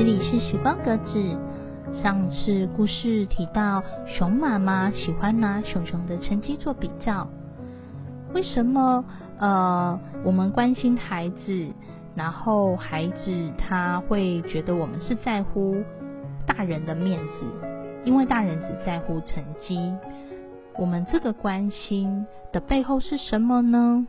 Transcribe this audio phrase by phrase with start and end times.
[0.00, 1.36] 这里是时光格子。
[1.92, 7.28] 上次故事提到，熊妈妈喜欢拿熊熊的成绩做比较。
[8.32, 9.04] 为什么？
[9.38, 11.68] 呃，我们关心孩子，
[12.14, 15.76] 然后孩子他会觉得我们是在乎
[16.46, 17.44] 大人的面子，
[18.06, 19.92] 因为大人只在乎成绩。
[20.78, 24.06] 我们这个关心的背后是什么呢？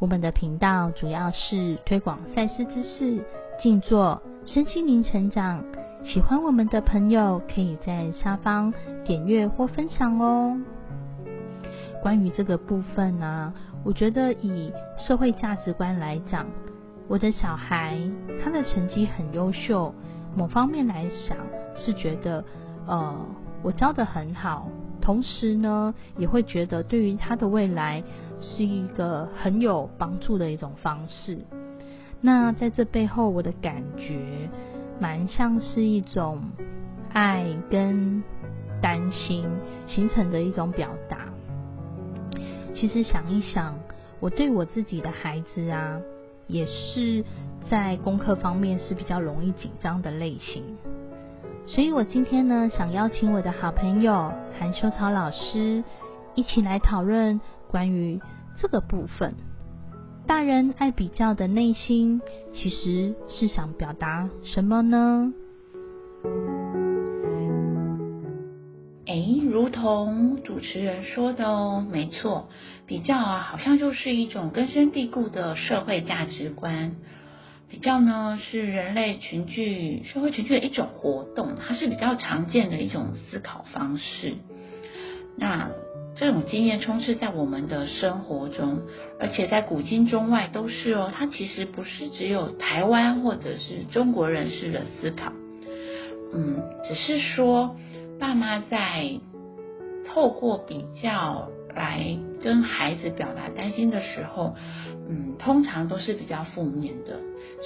[0.00, 3.24] 我们的频道主要是推广赛事知识。
[3.60, 5.64] 静坐，身心灵成长。
[6.04, 8.74] 喜欢我们的朋友，可以在下方
[9.04, 10.60] 点阅或分享哦。
[12.02, 16.44] 关于这个部分呢，我觉得以社会价值观来讲，
[17.06, 17.96] 我的小孩
[18.42, 19.94] 他的成绩很优秀，
[20.36, 21.36] 某方面来想
[21.76, 22.44] 是觉得，
[22.86, 23.14] 呃，
[23.62, 24.66] 我教的很好，
[25.00, 28.02] 同时呢，也会觉得对于他的未来
[28.40, 31.38] 是一个很有帮助的一种方式。
[32.24, 34.48] 那在这背后，我的感觉
[35.00, 36.40] 蛮像是一种
[37.12, 38.22] 爱跟
[38.80, 39.44] 担心
[39.88, 41.26] 形成的一种表达。
[42.72, 43.74] 其实想一想，
[44.20, 46.00] 我对我自己的孩子啊，
[46.46, 47.24] 也是
[47.68, 50.62] 在功课方面是比较容易紧张的类型。
[51.66, 55.82] 所以我今天呢，想邀请我的好朋友韩修草老师
[56.36, 58.20] 一起来讨论关于
[58.56, 59.34] 这个部分。
[60.26, 62.20] 大人爱比较的内心，
[62.52, 65.32] 其实是想表达什么呢？
[69.06, 72.48] 哎，如同主持人说的哦，没错，
[72.86, 76.92] 比较啊，好像就是一种根深蒂固的社会价值观。
[77.68, 84.34] 比较呢，是人类群聚、社会群聚的一种活动，它是比较常见的一种思考方式。
[85.36, 85.70] 那
[86.14, 88.82] 这种经验充斥在我们的生活中，
[89.18, 91.10] 而且在古今中外都是哦。
[91.14, 95.32] 它其实不是只有台湾或者是中国人士的思考，
[96.34, 97.76] 嗯，只是说
[98.20, 99.10] 爸妈在
[100.06, 104.54] 透过比较来跟孩子表达担心的时候，
[105.08, 107.18] 嗯，通常都是比较负面的，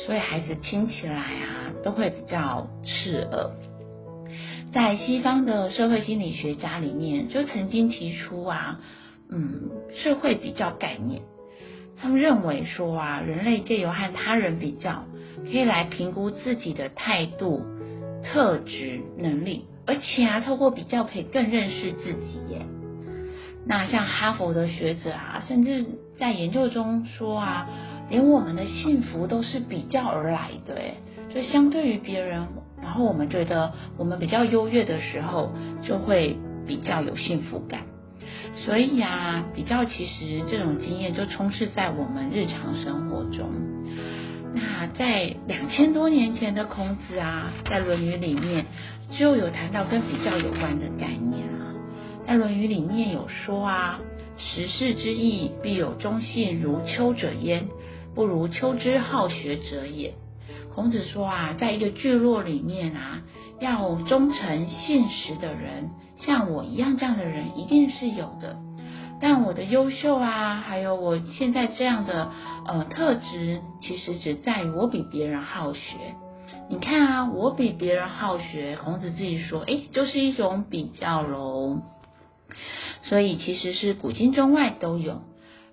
[0.06, 3.50] 所以孩子听起来啊都会比较刺耳。
[4.72, 8.80] 在西方的社会心理学家里面，就曾经提出啊，
[9.30, 11.22] 嗯，社会比较概念。
[11.98, 15.04] 他们认为说啊，人类借由和他人比较，
[15.44, 17.64] 可以来评估自己的态度、
[18.22, 22.60] 特质、能力，而且啊，透过比较可以更认识自己耶。
[23.64, 25.86] 那像哈佛的学者啊，甚至
[26.18, 27.66] 在研究中说啊，
[28.10, 30.74] 连我们的幸福都是比较而来的，
[31.34, 32.46] 就相对于别人。
[32.96, 35.52] 然后我们觉得我们比较优越的时候，
[35.82, 36.34] 就会
[36.66, 37.82] 比较有幸福感。
[38.54, 43.50] 所以呀，比较其实这种经验就充斥在我们日常生活中。
[44.54, 48.64] 那在两千多年前的孔子啊，在《论语》里面
[49.10, 51.76] 就有谈到跟比较有关的概念啊。
[52.26, 54.00] 在《论语》里面有说啊，
[54.38, 57.68] 时事之义，必有忠信如丘者焉，
[58.14, 60.14] 不如丘之好学者也。
[60.74, 63.22] 孔子说啊，在一个聚落里面啊，
[63.60, 68.56] 要忠诚信实的人，像我一样这样的人一定是有的。
[69.18, 72.30] 但我的优秀啊，还有我现在这样的
[72.66, 75.96] 呃特质，其实只在于我比别人好学。
[76.68, 81.80] 你看啊，我比别人好学，孔子自己说，哎，就是一种比较喽。
[83.02, 85.22] 所以其实是古今中外都有。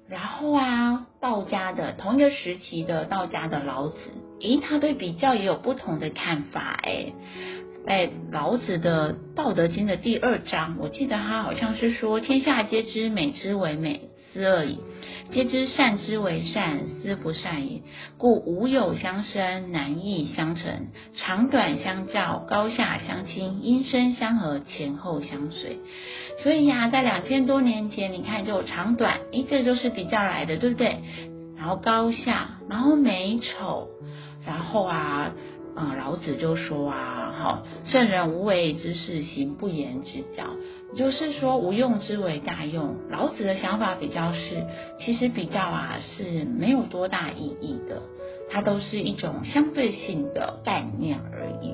[0.08, 3.98] 然后啊，道家的同一个时期的道家的老子。
[4.44, 7.14] 诶，他对比较也有不同的看法诶，
[7.86, 14.02] 在老子的《道德经》的第二章，我记得他好像是说：“天下皆知美之为美，
[14.34, 14.78] 斯恶已；
[15.32, 17.82] 皆知善之为善，斯不善也。
[18.18, 25.80] 故无有相生，难易相成，长短相较，高下相倾，音声相和，前后相随。”
[26.44, 30.98] 所以呀，在两千多年前，你看就有长短，诶，这就是比较来的，对不对？
[31.58, 33.90] 然后高下，然后美丑。
[34.46, 35.32] 然后啊，
[35.76, 40.44] 嗯，老子就说啊，好，圣人无为之事，行不言之教，
[40.98, 42.98] 就是说无用之为大用。
[43.10, 44.66] 老子的想法比较是，
[45.00, 48.02] 其实比较啊是没有多大意义的，
[48.52, 51.74] 它都是一种相对性的概念而已。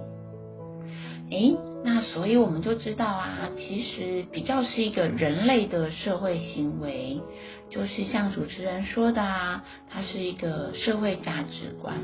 [1.32, 7.22] 诶，那所以我们就知道啊，其实比较是一个人类的社会行为，
[7.70, 11.96] 就是像主持人说的啊，它是一个社会价值观。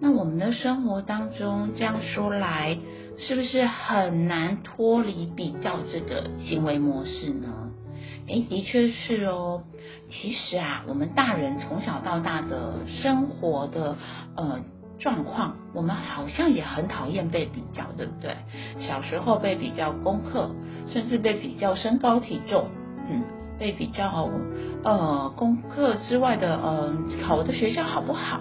[0.00, 2.78] 那我们的生活当中，这样说来，
[3.18, 7.70] 是不是很难脱离比较这个行为模式呢？
[8.26, 9.62] 诶，的确是哦。
[10.10, 13.96] 其实啊，我们大人从小到大的生活的
[14.36, 14.60] 呃
[14.98, 18.36] 状况，我们好像也很讨厌被比较，对不对？
[18.78, 20.50] 小时候被比较功课，
[20.88, 22.68] 甚至被比较身高体重，
[23.10, 23.22] 嗯，
[23.58, 24.30] 被比较
[24.82, 26.94] 呃功课之外的呃
[27.26, 28.40] 考的学校好不好？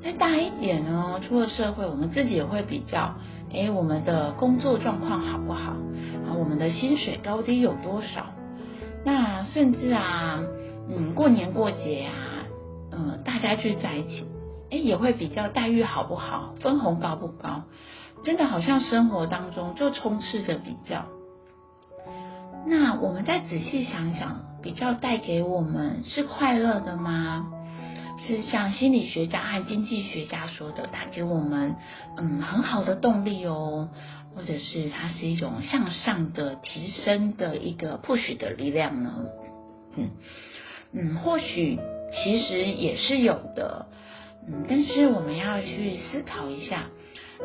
[0.00, 3.14] 再大一点呢，出了社会，我们自己也会比较，
[3.52, 5.72] 哎，我们的工作状况好不好？
[6.26, 8.26] 啊，我们的薪水高低有多少？
[9.04, 10.40] 那甚至啊，
[10.88, 12.12] 嗯，过年过节啊，
[12.92, 14.26] 嗯，大家聚在一起。
[14.70, 17.62] 哎，也会比较待遇好不好，分红高不高，
[18.22, 21.06] 真的好像生活当中就充斥着比较。
[22.66, 27.52] 那我们再仔细想想，比较带给我们是快乐的吗？
[28.26, 31.76] 是像心理学家和经济学家说的，它给我们
[32.16, 33.88] 嗯很好的动力哦，
[34.34, 39.14] 或者是它是一种向上的提升的一个 push 的力量呢？
[39.96, 40.10] 嗯
[40.92, 41.78] 嗯，或许
[42.12, 43.86] 其实也是有的。
[44.46, 46.86] 嗯，但是我们要去思考一下，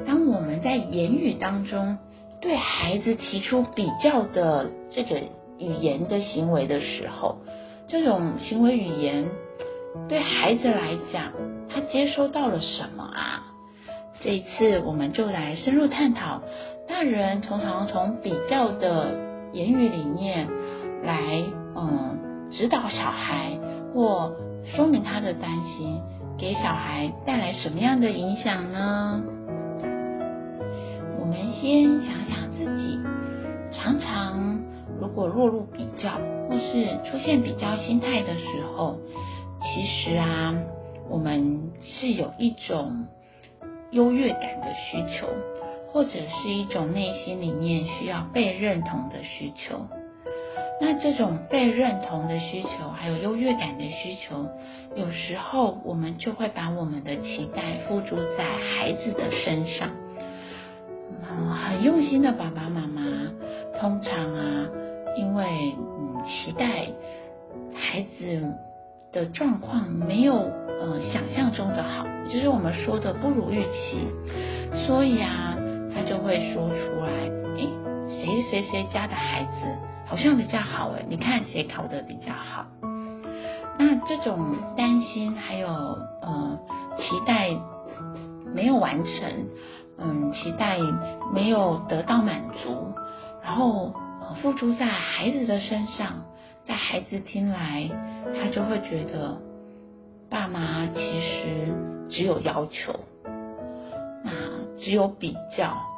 [0.06, 1.98] 当我们在言语当中
[2.42, 5.20] 对孩子提出比较的这个
[5.60, 7.38] 语言的行为的时候，
[7.88, 9.26] 这种行为语言
[10.08, 11.32] 对孩子来讲，
[11.70, 13.44] 他接收到了什么啊？
[14.22, 16.42] 这一次我们就来深入探讨，
[16.88, 19.12] 大人通常从比较的
[19.52, 20.48] 言语里面
[21.04, 21.44] 来，
[21.76, 23.60] 嗯，指导小孩
[23.94, 24.32] 或
[24.76, 26.02] 说明他的担心。
[26.38, 29.24] 给小孩带来什么样的影响呢？
[31.20, 33.00] 我们先想想自己，
[33.72, 34.60] 常常
[35.00, 36.12] 如果落入比较，
[36.50, 38.98] 或是出现比较心态的时候，
[39.62, 40.54] 其实啊，
[41.10, 43.08] 我们是有一种
[43.92, 45.28] 优越感的需求，
[45.94, 49.88] 或者是一种内心里面需要被认同的需求。
[50.86, 54.46] 那这种被认同的需求，还有优越感的需求，
[54.96, 59.90] 有时候我们就会把我们的期待付诸在孩子的身上。
[61.22, 63.02] 嗯，很用心的爸爸妈妈，
[63.80, 64.68] 通常啊，
[65.16, 66.88] 因为嗯期待
[67.74, 68.44] 孩子
[69.14, 74.06] 的状况没有呃想象中的好，就是我们说的不如预期，
[74.86, 75.58] 所以啊，
[75.96, 77.08] 他就会说出来，
[77.56, 77.70] 诶，
[78.10, 79.93] 谁谁谁家的孩子。
[80.06, 82.66] 好像比较好哎，你看谁考的比较好？
[83.78, 86.60] 那这种担心还有呃
[86.98, 87.50] 期待
[88.54, 89.48] 没有完成，
[89.98, 90.78] 嗯，期待
[91.34, 92.94] 没有得到满足，
[93.44, 93.94] 然后
[94.42, 96.24] 付诸在孩子的身上，
[96.66, 97.90] 在孩子听来，
[98.40, 99.38] 他就会觉得
[100.30, 101.74] 爸妈其实
[102.10, 102.94] 只有要求，
[104.24, 104.32] 那
[104.78, 105.93] 只有比较。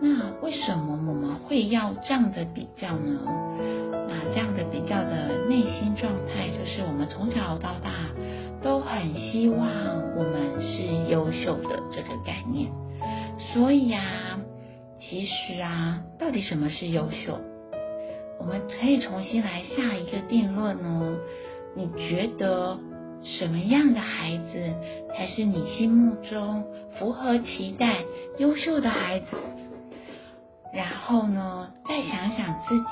[0.00, 3.20] 那为什么我们会要这样的比较呢？
[4.08, 8.10] 那这样的比较的内心状态，就是我们从小到大
[8.62, 9.68] 都很希望
[10.16, 12.70] 我们是优秀的这个概念。
[13.52, 14.02] 所以呀，
[15.00, 17.40] 其实啊，到底什么是优秀？
[18.38, 21.16] 我们可以重新来下一个定论哦。
[21.74, 22.78] 你觉得
[23.22, 24.74] 什么样的孩子
[25.16, 26.64] 才是你心目中
[26.98, 28.04] 符合期待、
[28.38, 29.28] 优秀的孩子？
[30.74, 32.86] 然后呢，再想想自己，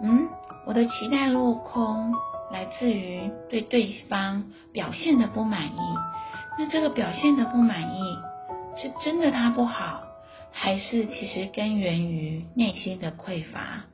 [0.00, 0.28] 嗯，
[0.64, 2.14] 我的期待落空，
[2.52, 5.78] 来自于对对方表现的不满意。
[6.56, 8.18] 那这个表现的不满意，
[8.76, 10.00] 是真的他不好，
[10.52, 13.86] 还是其实根源于内心的匮乏？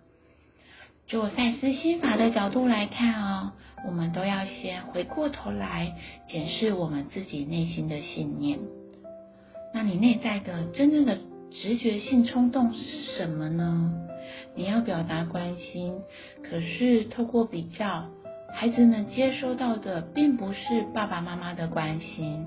[1.06, 3.52] 就赛斯心法的角度来看哦，
[3.86, 5.94] 我们都要先回过头来
[6.28, 8.58] 检视我们自己内心的信念。
[9.72, 11.18] 那你内在的真正的。
[11.54, 12.80] 直觉性冲动是
[13.16, 13.92] 什么呢？
[14.54, 16.00] 你要表达关心，
[16.42, 18.08] 可是透过比较，
[18.54, 22.46] 孩子们接收到的并不是爸爸妈妈的关心，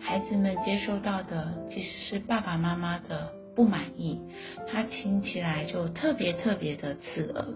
[0.00, 4.20] 孩子们接收到的其实是爸爸妈妈的不满意，
[4.68, 7.46] 他听起来就特别特别的刺耳。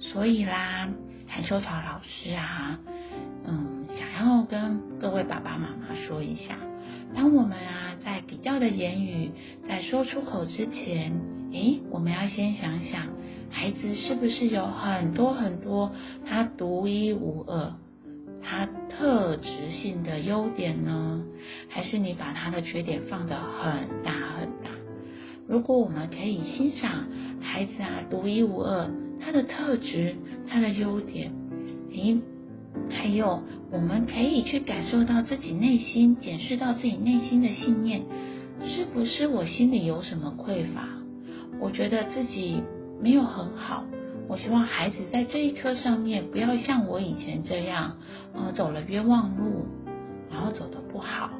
[0.00, 0.88] 所以啦，
[1.26, 2.78] 韩秀草老师啊，
[3.46, 6.56] 嗯，想要跟各位爸爸妈妈说一下，
[7.14, 7.84] 当我们啊。
[8.08, 9.30] 在比较的言语
[9.68, 11.12] 在说出口之前，
[11.52, 13.06] 诶，我们要先想想，
[13.50, 15.92] 孩子是不是有很多很多
[16.24, 17.74] 他独一无二、
[18.42, 21.22] 他特质性的优点呢？
[21.68, 24.70] 还是你把他的缺点放得很大很大？
[25.46, 27.04] 如果我们可以欣赏
[27.42, 30.16] 孩子啊独一无二他的特质、
[30.48, 31.30] 他的优点，
[31.90, 32.18] 诶。
[32.90, 38.02] 还有，我们可以去感受到自己内心，检视到自己内心的信念，
[38.64, 40.88] 是不是我心里有什么匮乏？
[41.60, 42.62] 我觉得自己
[43.02, 43.84] 没有很好。
[44.26, 47.96] 我希望孩子在这一刻上面不要像我以前这样，
[48.34, 49.66] 呃，走了冤枉路，
[50.30, 51.30] 然后走的不好，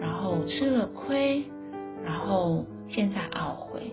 [0.00, 1.44] 然后吃了亏，
[2.04, 3.92] 然后现在懊悔。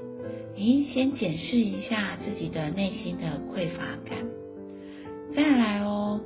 [0.56, 4.18] 诶，先检视一下自己的内心的匮乏感。
[5.34, 6.20] 再来哦，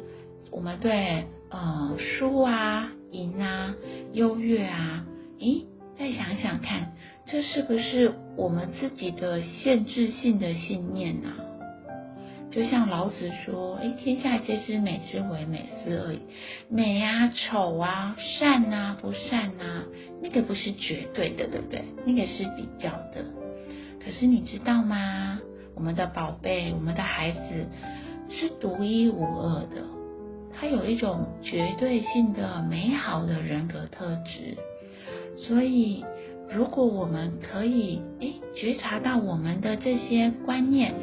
[0.51, 3.75] 我们对呃输啊、赢啊、
[4.13, 5.05] 优越啊，
[5.39, 6.93] 诶，再想想看，
[7.27, 11.37] 这是不是我们自己的限制性的信念啊？
[12.49, 16.21] 就像老子说：“哎，天下皆知美之为美，斯恶已。
[16.69, 19.83] 美啊、丑啊、善啊、不善啊，
[20.21, 21.83] 那个不是绝对的，对不对？
[22.05, 23.25] 那个是比较的。
[24.03, 25.39] 可是你知道吗？
[25.75, 27.67] 我们的宝贝，我们的孩子
[28.29, 29.83] 是独一无二的，
[30.59, 34.57] 他有一种绝对性的美好的人格特质。
[35.37, 36.05] 所以，
[36.49, 40.93] 如果我们可以哎觉察到我们的这些观念。”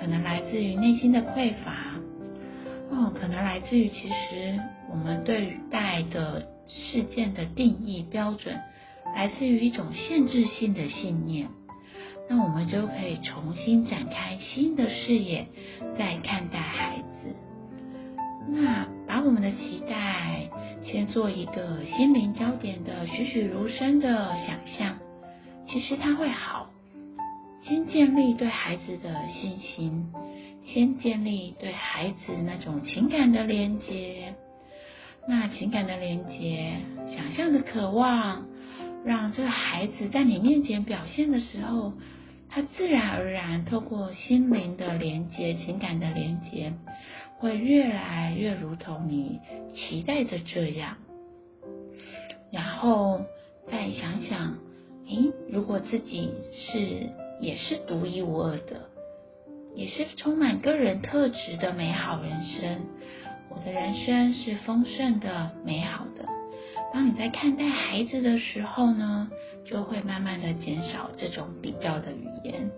[0.00, 1.96] 可能来自于内心的匮乏，
[2.88, 4.56] 哦，可能来自于其实
[4.88, 8.56] 我们对待的事件的定义标准，
[9.16, 11.48] 来自于一种限制性的信念。
[12.30, 15.48] 那我们就可以重新展开新的视野，
[15.98, 16.87] 再看待孩。
[18.50, 20.48] 那把我们的期待
[20.82, 24.98] 先做一个心灵焦点的栩栩如生的想象，
[25.68, 26.70] 其实它会好。
[27.60, 30.10] 先建立对孩子的信心，
[30.64, 34.34] 先建立对孩子那种情感的连接。
[35.28, 36.76] 那情感的连接，
[37.14, 38.46] 想象的渴望，
[39.04, 41.92] 让这个孩子在你面前表现的时候，
[42.48, 46.72] 他自然而然透过心灵的连接、情感的连接，
[47.38, 49.40] 会越来越如同你
[49.74, 50.96] 期待的这样。
[52.52, 53.22] 然后
[53.66, 54.58] 再想想，
[55.06, 57.08] 诶，如果自己是。
[57.40, 58.90] 也是独一无二的，
[59.76, 62.80] 也是充满个人特质的美好人生。
[63.48, 66.26] 我的人生是丰盛的、美好的。
[66.92, 69.30] 当你在看待孩子的时候呢，
[69.64, 72.72] 就会慢慢的减少这种比较的语言。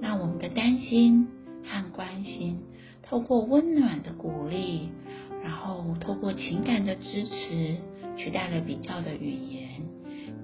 [0.00, 1.28] 那我们的担心
[1.62, 2.64] 和关心，
[3.08, 4.88] 透过温暖的鼓励，
[5.42, 7.76] 然后透过情感的支持，
[8.16, 9.68] 取代了比较的语言，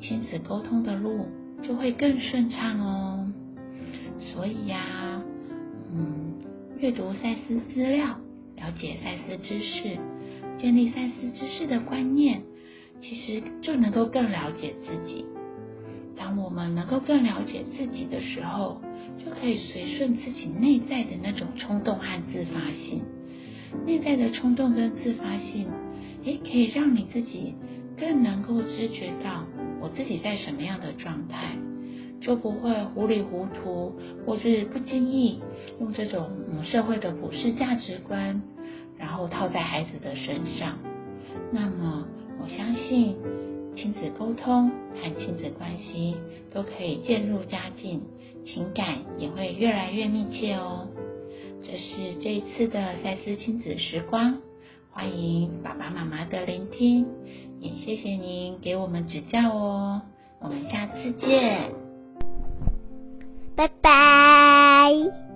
[0.01, 1.27] 亲子沟通的路
[1.61, 3.33] 就会更顺畅哦。
[4.19, 5.23] 所以呀，
[5.93, 6.35] 嗯，
[6.79, 8.17] 阅读赛斯资料，
[8.57, 9.99] 了解赛斯知识，
[10.57, 12.43] 建立赛斯知识的观念，
[13.01, 15.27] 其实就能够更了解自己。
[16.23, 18.81] 当我们能够更了解自己的时候，
[19.19, 23.03] 就可以随顺自己内在的那种冲动和自发性。
[23.85, 25.67] 内在的冲动跟自发性，
[26.23, 27.57] 也可以让你自己
[27.99, 29.45] 更能够知觉到
[29.81, 31.57] 我自己在什么样的状态。
[32.21, 33.93] 就不会糊里糊涂，
[34.25, 35.41] 或是不经意
[35.81, 36.31] 用这种
[36.63, 38.41] 社会的普世价值观，
[38.97, 40.79] 然后套在孩子的身上。
[41.51, 42.07] 那么，
[42.41, 43.17] 我相信
[43.83, 46.15] 亲子沟通和亲子关系
[46.55, 48.01] 都可以渐入佳境，
[48.47, 50.87] 情感也会越来越密切哦。
[51.65, 54.39] 这是这一次的赛斯亲子时光，
[54.93, 57.09] 欢迎爸爸妈妈的聆听，
[57.59, 60.01] 也谢谢您给我们指教哦。
[60.39, 61.73] 我们下次见。
[63.57, 65.32] 拜拜。